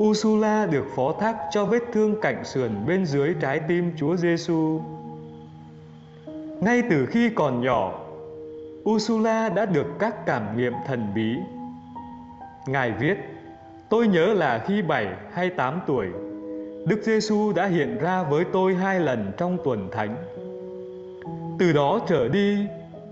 Ursula 0.00 0.66
được 0.66 0.84
phó 0.96 1.12
thác 1.20 1.36
cho 1.50 1.64
vết 1.64 1.82
thương 1.92 2.20
cạnh 2.20 2.44
sườn 2.44 2.70
bên 2.86 3.06
dưới 3.06 3.34
trái 3.40 3.60
tim 3.68 3.92
Chúa 3.96 4.16
Giêsu. 4.16 4.80
Ngay 6.60 6.82
từ 6.90 7.06
khi 7.06 7.30
còn 7.30 7.60
nhỏ, 7.60 8.03
Ursula 8.90 9.48
đã 9.48 9.66
được 9.66 9.86
các 9.98 10.26
cảm 10.26 10.56
nghiệm 10.56 10.72
thần 10.86 11.06
bí. 11.14 11.36
Ngài 12.66 12.92
viết, 12.92 13.14
tôi 13.88 14.06
nhớ 14.06 14.34
là 14.34 14.64
khi 14.66 14.82
7 14.82 15.06
hay 15.32 15.50
8 15.50 15.80
tuổi, 15.86 16.06
Đức 16.86 17.00
Giêsu 17.02 17.52
đã 17.52 17.66
hiện 17.66 17.98
ra 17.98 18.22
với 18.22 18.44
tôi 18.52 18.74
hai 18.74 19.00
lần 19.00 19.32
trong 19.36 19.58
tuần 19.64 19.88
thánh. 19.92 20.16
Từ 21.58 21.72
đó 21.72 22.00
trở 22.08 22.28
đi, 22.28 22.58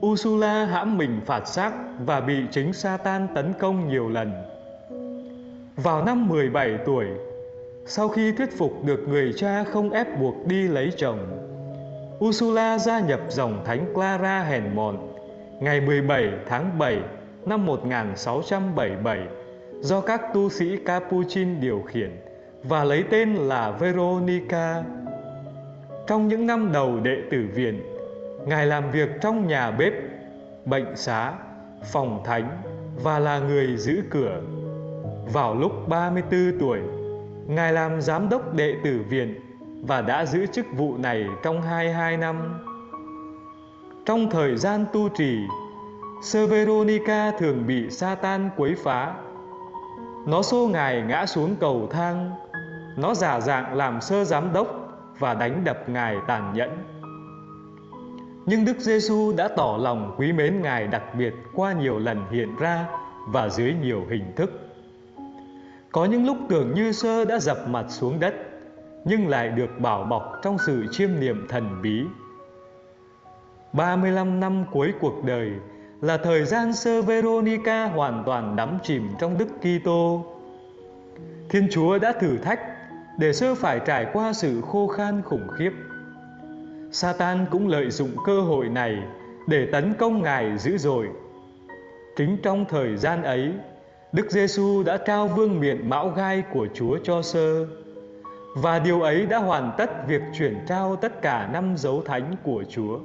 Ursula 0.07 0.65
hãm 0.65 0.99
mình 0.99 1.21
phạt 1.27 1.49
xác 1.49 1.73
và 2.07 2.21
bị 2.21 2.35
chính 2.51 2.73
Satan 2.73 3.29
tấn 3.35 3.53
công 3.59 3.89
nhiều 3.89 4.09
lần. 4.09 4.33
Vào 5.77 6.05
năm 6.05 6.29
17 6.29 6.79
tuổi, 6.87 7.07
sau 7.87 8.09
khi 8.09 8.33
thuyết 8.33 8.59
phục 8.59 8.85
được 8.85 9.09
người 9.09 9.33
cha 9.37 9.65
không 9.65 9.91
ép 9.91 10.21
buộc 10.21 10.47
đi 10.47 10.69
lấy 10.69 10.93
chồng, 10.97 11.19
Ursula 12.25 12.79
gia 12.79 13.01
nhập 13.01 13.21
dòng 13.29 13.63
thánh 13.65 13.87
Clara 13.95 14.43
hèn 14.43 14.65
mọn 14.75 15.12
ngày 15.63 15.81
17 15.81 16.31
tháng 16.47 16.79
7 16.79 16.99
năm 17.47 17.67
1677 17.67 19.19
do 19.81 20.01
các 20.01 20.21
tu 20.35 20.49
sĩ 20.49 20.77
Capuchin 20.77 21.61
điều 21.61 21.83
khiển 21.87 22.11
và 22.63 22.85
lấy 22.85 23.05
tên 23.11 23.35
là 23.35 23.71
Veronica. 23.71 24.83
Trong 26.07 26.29
những 26.29 26.47
năm 26.47 26.73
đầu 26.73 27.01
đệ 27.01 27.17
tử 27.31 27.47
viện, 27.55 27.83
Ngài 28.47 28.67
làm 28.67 28.91
việc 28.91 29.09
trong 29.21 29.47
nhà 29.47 29.71
bếp, 29.71 29.93
bệnh 30.65 30.97
xá, 30.97 31.33
phòng 31.93 32.23
thánh 32.25 32.63
và 33.03 33.19
là 33.19 33.39
người 33.39 33.77
giữ 33.77 34.03
cửa. 34.11 34.41
Vào 35.33 35.55
lúc 35.55 35.89
34 35.89 36.59
tuổi, 36.61 36.79
Ngài 37.47 37.73
làm 37.73 38.01
giám 38.01 38.29
đốc 38.29 38.55
đệ 38.55 38.75
tử 38.85 39.01
viện 39.09 39.35
và 39.83 40.01
đã 40.01 40.27
giữ 40.27 40.47
chức 40.47 40.67
vụ 40.77 40.97
này 40.99 41.25
trong 41.43 41.63
22 41.63 42.17
năm. 42.17 42.65
Trong 44.07 44.31
thời 44.31 44.57
gian 44.57 44.85
tu 44.93 45.09
trì, 45.09 45.39
Sơ 46.23 46.47
Veronica 46.47 47.31
thường 47.39 47.67
bị 47.67 47.91
Satan 47.91 48.51
quấy 48.57 48.75
phá. 48.85 49.15
Nó 50.27 50.43
xô 50.43 50.69
ngài 50.73 51.03
ngã 51.03 51.27
xuống 51.27 51.57
cầu 51.61 51.89
thang, 51.91 52.31
nó 52.97 53.15
giả 53.15 53.41
dạng 53.41 53.75
làm 53.75 54.01
sơ 54.01 54.25
giám 54.25 54.53
đốc 54.53 54.67
và 55.19 55.35
đánh 55.35 55.65
đập 55.65 55.89
ngài 55.89 56.17
tàn 56.27 56.53
nhẫn. 56.55 56.71
Nhưng 58.47 58.65
Đức 58.65 58.79
Giêsu 58.79 59.33
đã 59.37 59.49
tỏ 59.57 59.79
lòng 59.81 60.15
quý 60.19 60.33
mến 60.33 60.63
ngài 60.63 60.87
đặc 60.87 61.03
biệt 61.19 61.35
qua 61.55 61.73
nhiều 61.73 61.99
lần 61.99 62.25
hiện 62.31 62.57
ra 62.57 62.87
và 63.29 63.49
dưới 63.49 63.75
nhiều 63.83 64.07
hình 64.11 64.33
thức. 64.37 64.53
Có 65.93 66.05
những 66.05 66.27
lúc 66.27 66.37
tưởng 66.49 66.75
như 66.75 66.93
sơ 66.93 67.25
đã 67.25 67.39
dập 67.39 67.59
mặt 67.69 67.85
xuống 67.89 68.21
đất, 68.21 68.35
nhưng 69.05 69.29
lại 69.29 69.49
được 69.49 69.81
bảo 69.81 70.05
bọc 70.05 70.41
trong 70.43 70.57
sự 70.67 70.87
chiêm 70.91 71.21
niệm 71.21 71.47
thần 71.49 71.83
bí 71.83 72.05
35 73.73 74.41
năm 74.41 74.65
cuối 74.73 74.93
cuộc 75.01 75.25
đời 75.25 75.51
là 76.01 76.17
thời 76.17 76.45
gian 76.45 76.73
sơ 76.73 77.03
Veronica 77.03 77.85
hoàn 77.85 78.23
toàn 78.27 78.57
đắm 78.57 78.79
chìm 78.83 79.09
trong 79.21 79.39
Đức 79.39 79.49
Kitô. 79.61 80.25
Thiên 81.49 81.69
Chúa 81.71 81.99
đã 81.99 82.13
thử 82.13 82.39
thách 82.39 82.61
để 83.19 83.33
sơ 83.33 83.55
phải 83.55 83.81
trải 83.87 84.07
qua 84.13 84.33
sự 84.33 84.61
khô 84.61 84.87
khan 84.87 85.23
khủng 85.23 85.49
khiếp. 85.59 85.71
Satan 86.93 87.47
cũng 87.51 87.69
lợi 87.69 87.91
dụng 87.91 88.11
cơ 88.27 88.41
hội 88.41 88.69
này 88.69 88.99
để 89.47 89.67
tấn 89.73 89.95
công 89.95 90.23
Ngài 90.23 90.59
dữ 90.59 90.79
dội. 90.79 91.09
Chính 92.17 92.37
trong 92.43 92.65
thời 92.69 92.97
gian 92.97 93.23
ấy, 93.23 93.53
Đức 94.13 94.31
Giêsu 94.31 94.83
đã 94.83 94.97
trao 94.97 95.29
vương 95.29 95.61
miện 95.61 95.89
mão 95.91 96.09
gai 96.09 96.43
của 96.53 96.67
Chúa 96.75 96.99
cho 97.05 97.23
sơ 97.23 97.67
và 98.57 98.79
điều 98.79 99.03
ấy 99.03 99.27
đã 99.27 99.39
hoàn 99.39 99.73
tất 99.79 100.07
việc 100.07 100.23
chuyển 100.39 100.57
trao 100.69 100.97
tất 100.97 101.23
cả 101.23 101.49
năm 101.53 101.77
dấu 101.77 102.03
thánh 102.03 102.37
của 102.43 102.65
Chúa. 102.69 102.99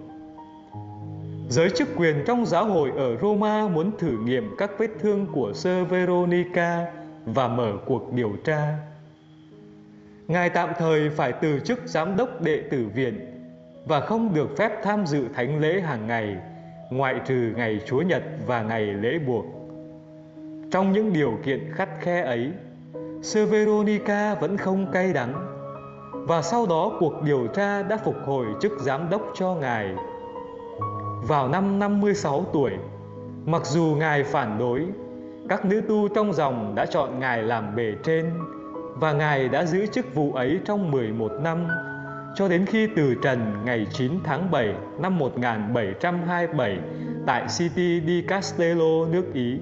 Giới 1.50 1.70
chức 1.70 1.88
quyền 1.98 2.24
trong 2.25 2.46
giáo 2.46 2.66
hội 2.66 2.92
ở 2.98 3.18
Roma 3.22 3.68
muốn 3.68 3.92
thử 3.98 4.12
nghiệm 4.24 4.56
các 4.58 4.72
vết 4.77 4.89
thương 5.00 5.25
của 5.34 5.51
sơ 5.54 5.84
Veronica 5.84 6.86
và 7.25 7.48
mở 7.48 7.74
cuộc 7.86 8.13
điều 8.13 8.32
tra. 8.44 8.77
Ngài 10.27 10.50
tạm 10.50 10.70
thời 10.77 11.10
phải 11.10 11.32
từ 11.32 11.60
chức 11.60 11.80
giám 11.86 12.18
đốc 12.18 12.42
đệ 12.42 12.62
tử 12.72 12.86
viện 12.96 13.20
và 13.86 14.00
không 14.00 14.34
được 14.34 14.58
phép 14.58 14.72
tham 14.84 15.06
dự 15.06 15.24
thánh 15.36 15.60
lễ 15.60 15.82
hàng 15.82 16.08
ngày, 16.08 16.38
ngoại 16.89 17.16
trừ 17.27 17.54
ngày 17.56 17.80
Chúa 17.86 18.01
Nhật 18.01 18.24
và 18.48 18.62
ngày 18.62 18.82
lễ 18.86 19.20
buộc. 19.27 19.46
Trong 20.72 20.92
những 20.92 21.13
điều 21.13 21.38
kiện 21.46 21.72
khắt 21.74 21.89
khe 22.01 22.22
ấy, 22.22 22.51
Sơ 23.24 23.46
Veronica 23.46 24.36
vẫn 24.36 24.58
không 24.58 24.92
cay 24.92 25.13
đắng 25.13 25.48
và 26.13 26.42
sau 26.42 26.66
đó 26.66 26.98
cuộc 27.00 27.13
điều 27.24 27.48
tra 27.48 27.84
đã 27.84 27.98
phục 27.98 28.16
hồi 28.25 28.46
chức 28.62 28.72
giám 28.80 29.10
đốc 29.10 29.22
cho 29.36 29.56
Ngài. 29.56 29.96
Vào 31.21 31.47
năm 31.47 31.79
56 31.79 32.45
tuổi, 32.53 32.71
mặc 33.45 33.65
dù 33.65 33.95
Ngài 34.00 34.24
phản 34.24 34.57
đối, 34.59 34.86
các 35.50 35.65
nữ 35.65 35.81
tu 35.88 36.07
trong 36.07 36.33
dòng 36.33 36.75
đã 36.75 36.86
chọn 36.86 37.19
Ngài 37.19 37.43
làm 37.43 37.75
bề 37.75 37.93
trên 38.03 38.31
và 38.95 39.13
Ngài 39.13 39.50
đã 39.50 39.65
giữ 39.65 39.86
chức 39.86 40.15
vụ 40.15 40.33
ấy 40.33 40.59
trong 40.65 40.91
11 40.91 41.31
năm 41.41 41.67
cho 42.36 42.47
đến 42.47 42.65
khi 42.65 42.88
từ 42.95 43.15
trần 43.24 43.65
ngày 43.65 43.88
9 43.93 44.12
tháng 44.24 44.51
7 44.51 44.74
năm 45.00 45.17
1727 45.17 46.77
tại 47.25 47.45
City 47.57 48.01
di 48.07 48.21
Castello, 48.21 49.05
nước 49.12 49.33
Ý. 49.33 49.57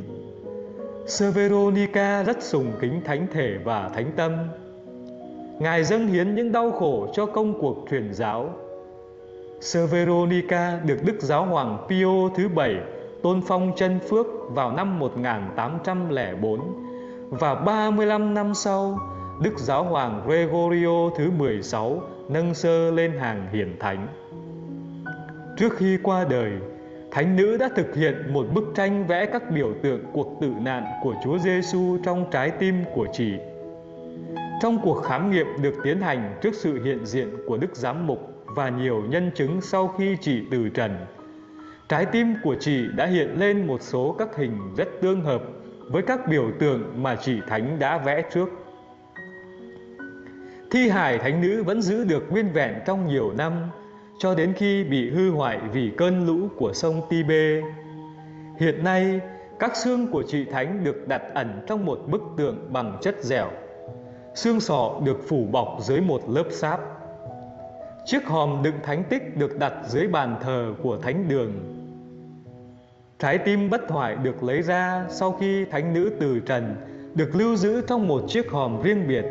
Sơ 1.08 1.32
Veronica 1.32 2.24
rất 2.24 2.44
sùng 2.44 2.72
kính 2.82 3.02
thánh 3.06 3.28
thể 3.34 3.58
và 3.64 3.90
thánh 3.90 4.12
tâm. 4.16 4.32
Ngài 5.60 5.84
dâng 5.84 6.08
hiến 6.08 6.36
những 6.36 6.52
đau 6.52 6.72
khổ 6.72 7.08
cho 7.14 7.26
công 7.26 7.62
cuộc 7.62 7.86
truyền 7.92 8.14
giáo. 8.14 8.50
Sơ 9.60 9.88
Veronica 9.88 10.80
được 10.86 10.98
Đức 11.06 11.16
Giáo 11.20 11.46
hoàng 11.46 11.86
Pio 11.90 12.30
thứ 12.36 12.48
bảy 12.48 12.76
tôn 13.24 13.42
phong 13.48 13.72
chân 13.78 14.00
phước 14.10 14.26
vào 14.50 14.72
năm 14.72 15.00
1804 15.00 16.60
và 17.30 17.56
35 17.56 18.34
năm 18.34 18.54
sau, 18.54 19.00
Đức 19.42 19.60
Giáo 19.60 19.84
hoàng 19.84 20.22
Gregorio 20.26 21.10
thứ 21.18 21.32
16 21.32 22.02
nâng 22.30 22.54
sơ 22.54 22.92
lên 22.92 23.12
hàng 23.20 23.48
hiển 23.54 23.76
thánh. 23.80 24.08
Trước 25.58 25.74
khi 25.78 25.98
qua 26.04 26.26
đời, 26.30 26.52
Thánh 27.16 27.36
nữ 27.36 27.58
đã 27.58 27.70
thực 27.76 27.96
hiện 27.96 28.34
một 28.34 28.46
bức 28.54 28.64
tranh 28.76 29.08
vẽ 29.08 29.26
các 29.26 29.52
biểu 29.52 29.74
tượng 29.82 30.04
cuộc 30.14 30.38
tử 30.42 30.52
nạn 30.62 30.84
của 31.04 31.14
Chúa 31.24 31.38
Giêsu 31.38 31.98
trong 32.04 32.26
trái 32.32 32.52
tim 32.52 32.76
của 32.94 33.08
chị. 33.14 33.34
Trong 34.62 34.80
cuộc 34.84 35.02
khám 35.02 35.32
nghiệm 35.32 35.48
được 35.62 35.74
tiến 35.84 36.02
hành 36.02 36.36
trước 36.42 36.54
sự 36.54 36.84
hiện 36.84 37.06
diện 37.06 37.28
của 37.48 37.58
Đức 37.58 37.76
Giám 37.76 38.08
mục 38.08 38.35
và 38.56 38.70
nhiều 38.70 39.04
nhân 39.10 39.32
chứng 39.36 39.62
sau 39.62 39.88
khi 39.88 40.18
chị 40.22 40.44
từ 40.52 40.70
trần, 40.70 41.06
trái 41.90 42.06
tim 42.06 42.36
của 42.44 42.56
chị 42.60 42.86
đã 42.96 43.06
hiện 43.06 43.40
lên 43.40 43.68
một 43.68 43.82
số 43.82 44.16
các 44.20 44.36
hình 44.36 44.58
rất 44.78 44.88
tương 45.02 45.22
hợp 45.22 45.42
với 45.92 46.02
các 46.02 46.28
biểu 46.30 46.52
tượng 46.60 47.04
mà 47.04 47.16
chị 47.16 47.40
Thánh 47.48 47.80
đã 47.80 47.98
vẽ 47.98 48.22
trước. 48.34 48.50
Thi 50.72 50.90
hài 50.90 51.18
Thánh 51.18 51.42
nữ 51.42 51.64
vẫn 51.64 51.82
giữ 51.82 52.04
được 52.04 52.32
nguyên 52.32 52.52
vẹn 52.54 52.74
trong 52.86 53.08
nhiều 53.08 53.32
năm, 53.38 53.54
cho 54.20 54.36
đến 54.36 54.54
khi 54.54 54.84
bị 54.84 55.10
hư 55.10 55.32
hoại 55.32 55.60
vì 55.74 55.92
cơn 55.98 56.28
lũ 56.28 56.48
của 56.58 56.74
sông 56.74 57.02
Tibe. 57.10 57.62
Hiện 58.60 58.84
nay, 58.84 59.20
các 59.60 59.78
xương 59.78 60.12
của 60.12 60.24
chị 60.28 60.46
Thánh 60.46 60.84
được 60.84 61.08
đặt 61.08 61.22
ẩn 61.34 61.62
trong 61.68 61.86
một 61.86 62.00
bức 62.08 62.22
tượng 62.38 62.74
bằng 62.74 62.98
chất 63.02 63.16
dẻo. 63.22 63.52
Xương 64.36 64.60
sọ 64.60 65.02
được 65.06 65.18
phủ 65.28 65.48
bọc 65.52 65.78
dưới 65.82 66.02
một 66.02 66.30
lớp 66.30 66.46
sáp. 66.52 66.80
Chiếc 68.06 68.28
hòm 68.28 68.64
đựng 68.64 68.76
thánh 68.84 69.04
tích 69.10 69.38
được 69.38 69.60
đặt 69.60 69.74
dưới 69.88 70.08
bàn 70.08 70.36
thờ 70.42 70.74
của 70.84 70.98
thánh 70.98 71.28
đường. 71.28 71.52
Trái 73.20 73.38
tim 73.38 73.70
bất 73.70 73.82
hoại 73.90 74.16
được 74.16 74.44
lấy 74.44 74.62
ra 74.62 75.06
sau 75.10 75.32
khi 75.32 75.66
thánh 75.66 75.94
nữ 75.94 76.12
từ 76.20 76.40
trần 76.40 76.76
được 77.16 77.36
lưu 77.36 77.56
giữ 77.56 77.82
trong 77.82 78.08
một 78.08 78.24
chiếc 78.28 78.52
hòm 78.52 78.82
riêng 78.82 79.08
biệt 79.08 79.26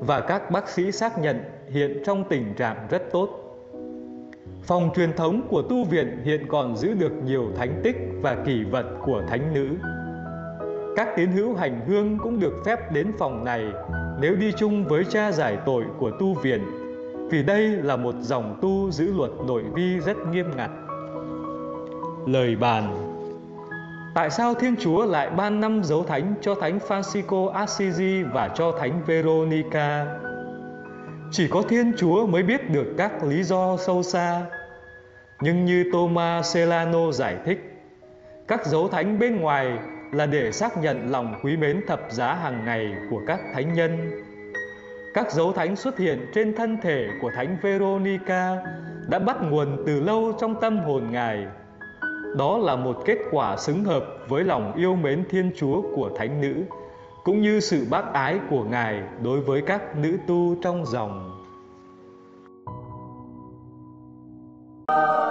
và 0.00 0.20
các 0.20 0.50
bác 0.50 0.68
sĩ 0.68 0.92
xác 0.92 1.18
nhận 1.18 1.40
hiện 1.70 2.02
trong 2.06 2.24
tình 2.28 2.54
trạng 2.54 2.86
rất 2.90 3.02
tốt. 3.12 3.28
Phòng 4.62 4.90
truyền 4.96 5.12
thống 5.12 5.42
của 5.48 5.62
tu 5.62 5.84
viện 5.84 6.20
hiện 6.24 6.46
còn 6.48 6.76
giữ 6.76 6.94
được 6.94 7.12
nhiều 7.24 7.52
thánh 7.56 7.80
tích 7.84 7.96
và 8.22 8.36
kỷ 8.46 8.64
vật 8.64 8.86
của 9.04 9.22
thánh 9.28 9.54
nữ. 9.54 9.76
Các 10.96 11.08
tín 11.16 11.32
hữu 11.32 11.54
hành 11.54 11.80
hương 11.86 12.18
cũng 12.18 12.40
được 12.40 12.54
phép 12.66 12.92
đến 12.92 13.12
phòng 13.18 13.44
này 13.44 13.64
nếu 14.20 14.36
đi 14.36 14.52
chung 14.52 14.84
với 14.84 15.04
cha 15.04 15.32
giải 15.32 15.58
tội 15.66 15.84
của 15.98 16.10
tu 16.10 16.34
viện, 16.34 16.60
vì 17.30 17.42
đây 17.42 17.68
là 17.68 17.96
một 17.96 18.14
dòng 18.20 18.58
tu 18.62 18.90
giữ 18.90 19.14
luật 19.16 19.30
nội 19.46 19.62
vi 19.74 19.98
rất 19.98 20.16
nghiêm 20.32 20.46
ngặt. 20.56 20.70
Lời 22.26 22.56
bàn 22.56 23.14
Tại 24.14 24.30
sao 24.30 24.54
Thiên 24.54 24.76
Chúa 24.80 25.04
lại 25.04 25.30
ban 25.30 25.60
năm 25.60 25.84
dấu 25.84 26.04
thánh 26.04 26.34
cho 26.40 26.54
Thánh 26.54 26.78
Francisco 26.88 27.48
Assisi 27.48 28.22
và 28.22 28.48
cho 28.48 28.72
Thánh 28.80 29.02
Veronica? 29.06 30.06
Chỉ 31.30 31.48
có 31.48 31.62
Thiên 31.68 31.92
Chúa 31.98 32.26
mới 32.26 32.42
biết 32.42 32.70
được 32.70 32.94
các 32.98 33.24
lý 33.24 33.42
do 33.42 33.76
sâu 33.86 34.02
xa 34.02 34.42
nhưng 35.40 35.64
như 35.64 35.84
Thomas 35.92 36.54
Celano 36.54 37.12
giải 37.12 37.36
thích, 37.44 37.58
các 38.48 38.66
dấu 38.66 38.88
thánh 38.88 39.18
bên 39.18 39.40
ngoài 39.40 39.78
là 40.12 40.26
để 40.26 40.52
xác 40.52 40.78
nhận 40.78 41.10
lòng 41.10 41.34
quý 41.42 41.56
mến 41.56 41.80
thập 41.86 42.00
giá 42.10 42.34
hàng 42.34 42.64
ngày 42.64 42.94
của 43.10 43.20
các 43.26 43.40
thánh 43.54 43.74
nhân. 43.74 44.22
Các 45.18 45.32
dấu 45.32 45.52
thánh 45.52 45.76
xuất 45.76 45.98
hiện 45.98 46.30
trên 46.34 46.54
thân 46.56 46.76
thể 46.82 47.08
của 47.20 47.30
thánh 47.34 47.56
Veronica 47.62 48.56
đã 49.08 49.18
bắt 49.18 49.36
nguồn 49.42 49.82
từ 49.86 50.00
lâu 50.00 50.32
trong 50.40 50.60
tâm 50.60 50.78
hồn 50.78 51.02
Ngài. 51.10 51.46
Đó 52.36 52.58
là 52.58 52.76
một 52.76 53.02
kết 53.04 53.18
quả 53.30 53.56
xứng 53.56 53.84
hợp 53.84 54.04
với 54.28 54.44
lòng 54.44 54.72
yêu 54.76 54.94
mến 54.94 55.24
Thiên 55.30 55.50
Chúa 55.56 55.82
của 55.96 56.10
thánh 56.16 56.40
nữ, 56.40 56.62
cũng 57.24 57.42
như 57.42 57.60
sự 57.60 57.86
bác 57.90 58.12
ái 58.12 58.38
của 58.50 58.64
Ngài 58.64 59.02
đối 59.22 59.40
với 59.40 59.62
các 59.62 59.96
nữ 59.96 60.16
tu 60.26 60.54
trong 60.62 60.86
dòng. 60.86 61.38
cầu 64.88 65.27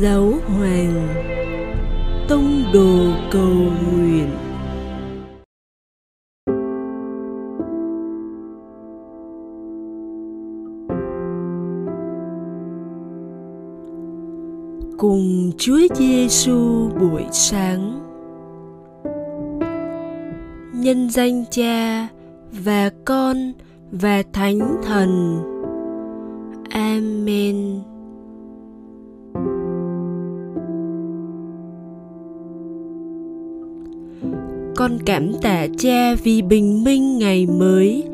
giáo 0.00 0.32
hoàng 0.46 1.08
tông 2.28 2.64
đồ 2.72 2.98
cầu 3.30 3.54
nguyện 3.92 4.30
cùng 14.98 15.52
Chúa 15.58 15.80
Giêsu 15.94 16.88
buổi 17.00 17.24
sáng. 17.32 18.00
Nhân 20.74 21.10
danh 21.10 21.44
Cha 21.50 22.08
và 22.64 22.90
Con 23.04 23.52
và 23.90 24.22
Thánh 24.32 24.76
Thần. 24.82 25.38
Amen. 26.70 27.95
Con 34.86 34.98
cảm 35.06 35.32
tạ 35.42 35.66
Cha 35.78 36.14
vì 36.14 36.42
bình 36.42 36.84
minh 36.84 37.18
ngày 37.18 37.46
mới 37.46 38.04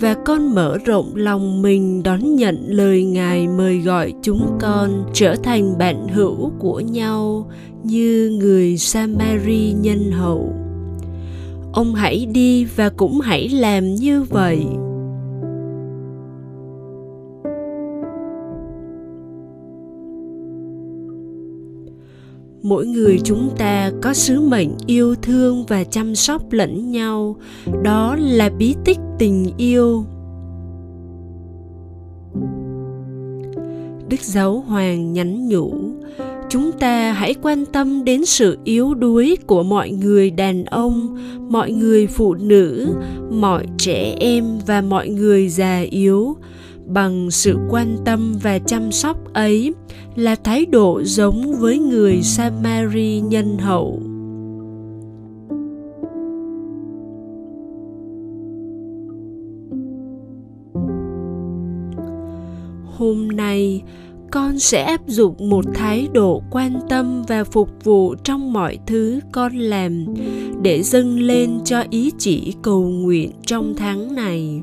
và 0.00 0.14
con 0.14 0.54
mở 0.54 0.78
rộng 0.84 1.16
lòng 1.16 1.62
mình 1.62 2.02
đón 2.02 2.36
nhận 2.36 2.64
lời 2.66 3.04
ngài 3.04 3.48
mời 3.48 3.78
gọi 3.78 4.12
chúng 4.22 4.58
con 4.60 5.04
trở 5.14 5.36
thành 5.42 5.78
bạn 5.78 6.08
hữu 6.08 6.52
của 6.58 6.80
nhau 6.80 7.50
như 7.84 8.38
người 8.40 8.78
samari 8.78 9.74
nhân 9.80 10.10
hậu. 10.10 10.52
Ông 11.72 11.94
hãy 11.94 12.26
đi 12.26 12.64
và 12.64 12.88
cũng 12.88 13.20
hãy 13.20 13.48
làm 13.48 13.94
như 13.94 14.22
vậy. 14.22 14.58
Mỗi 22.70 22.86
người 22.86 23.20
chúng 23.24 23.50
ta 23.58 23.90
có 24.02 24.14
sứ 24.14 24.40
mệnh 24.40 24.70
yêu 24.86 25.14
thương 25.22 25.64
và 25.68 25.84
chăm 25.84 26.14
sóc 26.14 26.42
lẫn 26.52 26.90
nhau. 26.90 27.36
Đó 27.82 28.16
là 28.18 28.50
bí 28.58 28.74
tích 28.84 28.98
tình 29.18 29.46
yêu. 29.56 30.04
Đức 34.08 34.20
giáo 34.20 34.64
hoàng 34.66 35.12
nhắn 35.12 35.48
nhủ, 35.48 35.72
chúng 36.48 36.72
ta 36.72 37.12
hãy 37.12 37.34
quan 37.42 37.64
tâm 37.66 38.04
đến 38.04 38.24
sự 38.24 38.58
yếu 38.64 38.94
đuối 38.94 39.36
của 39.46 39.62
mọi 39.62 39.90
người 39.90 40.30
đàn 40.30 40.64
ông, 40.64 41.18
mọi 41.48 41.72
người 41.72 42.06
phụ 42.06 42.34
nữ, 42.34 42.88
mọi 43.30 43.66
trẻ 43.78 44.16
em 44.20 44.44
và 44.66 44.80
mọi 44.80 45.08
người 45.08 45.48
già 45.48 45.80
yếu 45.90 46.36
bằng 46.92 47.30
sự 47.30 47.58
quan 47.70 47.96
tâm 48.04 48.38
và 48.42 48.58
chăm 48.58 48.92
sóc 48.92 49.32
ấy 49.32 49.74
là 50.16 50.34
thái 50.34 50.66
độ 50.66 51.02
giống 51.04 51.54
với 51.60 51.78
người 51.78 52.22
samari 52.22 53.20
nhân 53.20 53.58
hậu. 53.58 54.00
Hôm 62.96 63.28
nay, 63.28 63.82
con 64.30 64.58
sẽ 64.58 64.82
áp 64.82 65.00
dụng 65.06 65.50
một 65.50 65.64
thái 65.74 66.08
độ 66.12 66.42
quan 66.50 66.72
tâm 66.88 67.22
và 67.28 67.44
phục 67.44 67.84
vụ 67.84 68.14
trong 68.24 68.52
mọi 68.52 68.78
thứ 68.86 69.20
con 69.32 69.56
làm 69.56 70.06
để 70.62 70.82
dâng 70.82 71.18
lên 71.18 71.50
cho 71.64 71.84
ý 71.90 72.10
chỉ 72.18 72.54
cầu 72.62 72.82
nguyện 72.82 73.30
trong 73.46 73.74
tháng 73.76 74.14
này. 74.14 74.62